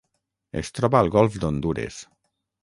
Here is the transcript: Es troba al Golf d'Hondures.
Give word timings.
Es 0.61 0.71
troba 0.77 1.01
al 1.05 1.11
Golf 1.17 1.37
d'Hondures. 1.45 2.01